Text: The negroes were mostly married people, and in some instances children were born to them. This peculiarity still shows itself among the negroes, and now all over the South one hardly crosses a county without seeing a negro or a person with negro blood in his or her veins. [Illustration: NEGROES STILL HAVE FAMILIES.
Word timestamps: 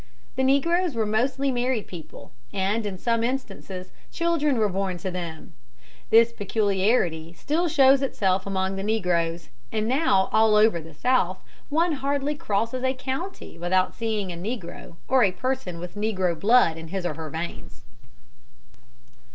The 0.35 0.43
negroes 0.43 0.95
were 0.95 1.05
mostly 1.05 1.51
married 1.51 1.85
people, 1.85 2.31
and 2.51 2.87
in 2.87 2.97
some 2.97 3.23
instances 3.23 3.91
children 4.11 4.57
were 4.57 4.67
born 4.67 4.97
to 4.97 5.11
them. 5.11 5.53
This 6.09 6.33
peculiarity 6.33 7.33
still 7.33 7.67
shows 7.67 8.01
itself 8.01 8.47
among 8.47 8.77
the 8.77 8.83
negroes, 8.83 9.49
and 9.71 9.87
now 9.87 10.27
all 10.31 10.55
over 10.55 10.81
the 10.81 10.95
South 10.95 11.43
one 11.69 11.91
hardly 11.91 12.33
crosses 12.33 12.83
a 12.83 12.95
county 12.95 13.59
without 13.59 13.93
seeing 13.93 14.31
a 14.31 14.35
negro 14.35 14.95
or 15.07 15.21
a 15.23 15.31
person 15.31 15.77
with 15.79 15.93
negro 15.93 16.33
blood 16.33 16.77
in 16.77 16.87
his 16.87 17.05
or 17.05 17.13
her 17.13 17.29
veins. 17.29 17.51
[Illustration: 17.51 17.59
NEGROES 17.59 17.73
STILL 17.75 18.79
HAVE 18.79 19.13
FAMILIES. 19.13 19.27